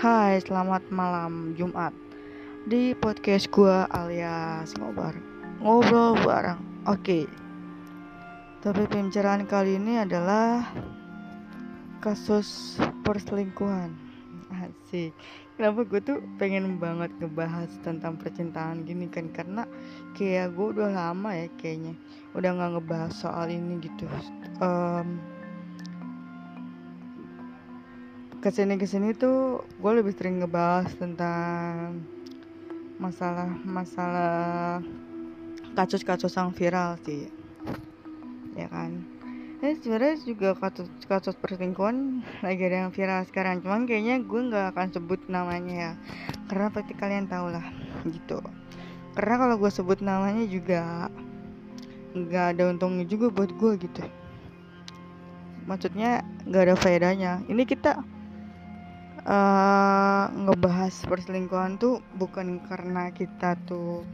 [0.00, 1.92] Hai, selamat malam Jumat.
[2.64, 5.12] Di podcast gue alias ngobrol
[5.60, 6.56] Ngobrol bareng.
[6.88, 7.28] Oke.
[8.64, 10.64] Tapi pembicaraan kali ini adalah
[12.00, 13.92] Kasus perselingkuhan.
[14.48, 15.12] Asik.
[15.60, 19.28] Kenapa gue tuh pengen banget ngebahas tentang percintaan gini kan?
[19.28, 19.68] Karena
[20.16, 21.92] kayak gue udah lama ya kayaknya
[22.32, 24.08] Udah gak ngebahas soal ini gitu.
[24.64, 25.20] Um,
[28.40, 32.00] ke sini ke sini tuh gue lebih sering ngebahas tentang
[32.96, 34.80] masalah masalah
[35.76, 37.28] kasus-kasus yang viral sih
[38.56, 39.04] ya kan?
[39.60, 43.60] Ini sebenarnya juga kasus kasus perselingkuhan lagi ada yang viral sekarang.
[43.60, 45.92] Cuman kayaknya gue nggak akan sebut namanya ya.
[46.48, 47.68] Karena pasti kalian tau lah
[48.08, 48.40] gitu.
[49.20, 51.12] Karena kalau gue sebut namanya juga
[52.16, 54.00] nggak ada untungnya juga buat gue gitu.
[55.68, 57.32] Maksudnya nggak ada faedahnya.
[57.44, 58.00] Ini kita
[59.24, 64.04] uh, ngebahas perselingkuhan tuh bukan karena kita tuh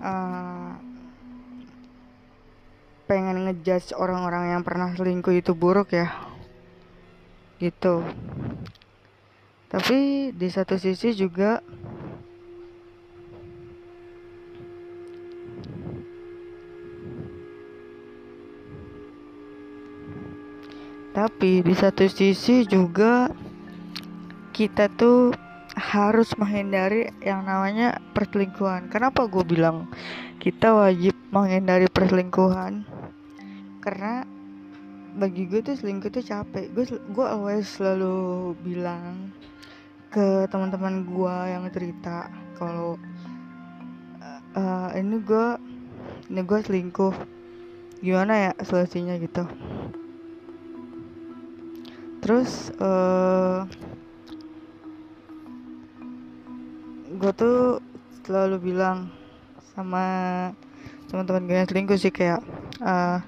[0.00, 0.72] uh,
[3.04, 6.08] pengen ngejudge orang-orang yang pernah selingkuh itu buruk ya
[7.60, 8.04] gitu.
[9.68, 11.58] Tapi di satu sisi juga
[21.14, 23.30] tapi di satu sisi juga
[24.54, 25.34] kita tuh
[25.74, 28.86] harus menghindari yang namanya perselingkuhan.
[28.86, 29.90] Kenapa gue bilang
[30.38, 32.86] kita wajib menghindari perselingkuhan?
[33.82, 34.22] Karena
[35.18, 36.70] bagi gue tuh selingkuh tuh capek.
[36.70, 39.34] Gue gue always selalu bilang
[40.14, 42.94] ke teman-teman gue yang cerita kalau
[44.54, 45.46] uh, ini gue
[46.30, 47.14] ini gue selingkuh
[47.98, 49.42] gimana ya solusinya gitu
[52.22, 53.66] terus uh,
[57.14, 57.78] gue tuh
[58.26, 59.06] selalu bilang
[59.74, 60.04] sama
[61.06, 62.42] teman-teman gue yang selingkuh sih kayak
[62.82, 63.22] uh,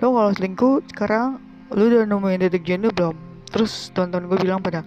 [0.00, 1.36] lo kalau selingkuh sekarang
[1.72, 3.16] lo udah nemuin titik jenuh belum?
[3.52, 4.84] Terus teman-teman gue bilang pada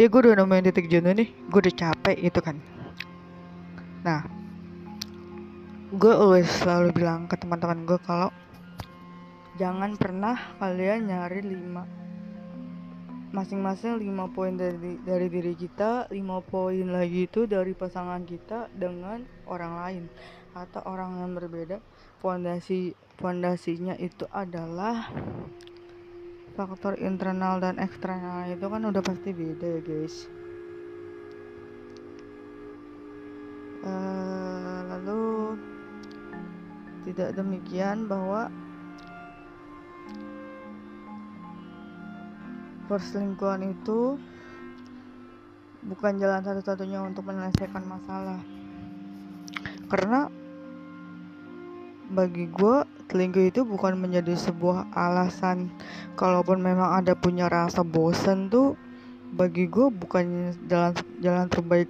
[0.00, 2.56] ya gue udah nemuin titik jenuh nih gue udah capek gitu kan.
[4.00, 4.24] Nah
[5.90, 8.32] gue always selalu bilang ke teman-teman gue kalau
[9.60, 11.84] jangan pernah kalian nyari lima
[13.30, 19.22] masing-masing 5 poin dari dari diri kita, 5 poin lagi itu dari pasangan kita dengan
[19.46, 20.04] orang lain
[20.54, 21.78] atau orang yang berbeda.
[22.18, 22.92] Fondasi
[23.22, 25.08] fondasinya itu adalah
[26.58, 30.16] faktor internal dan eksternal itu kan udah pasti beda ya guys.
[33.80, 35.24] Uh, lalu
[37.08, 38.52] tidak demikian bahwa
[42.90, 44.18] perselingkuhan itu
[45.86, 48.42] bukan jalan satu-satunya untuk menyelesaikan masalah.
[49.86, 50.26] Karena
[52.10, 55.70] bagi gue selingkuh itu bukan menjadi sebuah alasan.
[56.18, 58.74] Kalaupun memang ada punya rasa bosan tuh
[59.30, 60.90] bagi gue bukan jalan
[61.22, 61.86] jalan terbaik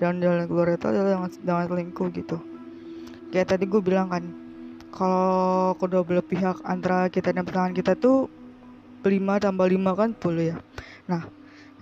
[0.00, 2.40] jalan-jalan keluar itu adalah dengan selingkuh gitu.
[3.28, 4.24] Kayak tadi gue bilang kan
[4.88, 8.37] kalau kedua belah pihak antara kita dan pasangan kita tuh
[9.08, 10.56] 5 tambah 5 kan 10 ya.
[11.08, 11.22] Nah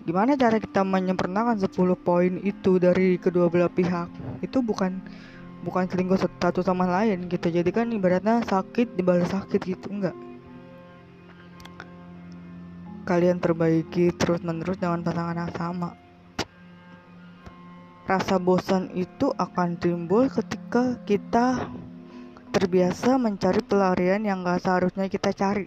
[0.06, 4.06] gimana cara kita menyempurnakan 10 poin itu dari kedua belah pihak?
[4.40, 5.02] Itu bukan
[5.66, 7.50] bukan selingkuh satu sama lain gitu.
[7.50, 10.14] Jadi kan ibaratnya sakit dibalas sakit gitu enggak?
[13.06, 15.90] Kalian perbaiki terus menerus dengan pasangan yang sama.
[18.06, 21.66] Rasa bosan itu akan timbul ketika kita
[22.54, 25.66] terbiasa mencari pelarian yang gak seharusnya kita cari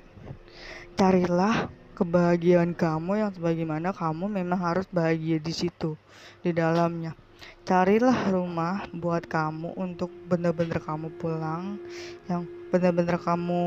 [0.96, 6.00] carilah kebahagiaan kamu yang sebagaimana kamu memang harus bahagia di situ
[6.44, 7.16] di dalamnya.
[7.64, 11.80] Carilah rumah buat kamu untuk benar-benar kamu pulang
[12.28, 13.64] yang benar-benar kamu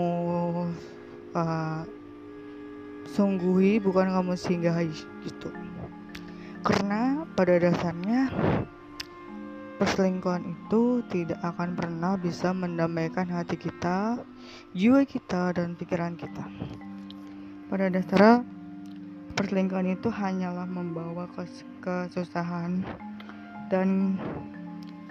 [1.33, 1.83] uh,
[3.13, 4.93] sungguhi bukan kamu singgahi
[5.27, 5.51] gitu
[6.63, 8.31] karena pada dasarnya
[9.83, 14.15] perselingkuhan itu tidak akan pernah bisa mendamaikan hati kita,
[14.79, 16.47] jiwa kita, dan pikiran kita.
[17.67, 18.47] Pada dasarnya
[19.35, 22.87] perselingkuhan itu hanyalah membawa kes kesusahan
[23.75, 24.15] dan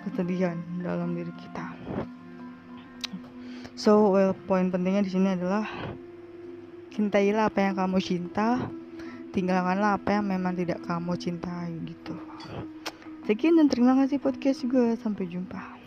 [0.07, 1.75] kesedihan dalam diri kita.
[3.75, 5.67] So, well, poin pentingnya di sini adalah
[6.95, 8.71] cintailah apa yang kamu cinta,
[9.35, 12.15] tinggalkanlah apa yang memang tidak kamu cintai gitu.
[13.31, 14.91] Sekian dan terima kasih podcast juga.
[14.99, 15.80] Sampai jumpa.